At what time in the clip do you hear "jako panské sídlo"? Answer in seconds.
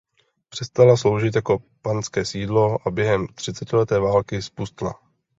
1.35-2.87